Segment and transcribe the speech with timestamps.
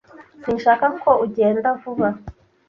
[0.43, 2.09] Sinshaka ko ugenda vuba.